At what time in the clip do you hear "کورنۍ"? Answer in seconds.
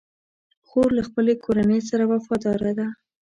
1.43-1.81